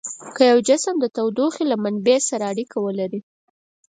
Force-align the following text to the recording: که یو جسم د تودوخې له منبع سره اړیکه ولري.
که 0.35 0.43
یو 0.51 0.59
جسم 0.67 0.95
د 0.99 1.05
تودوخې 1.15 1.63
له 1.71 1.75
منبع 1.83 2.17
سره 2.29 2.43
اړیکه 2.51 2.77
ولري. 2.85 3.19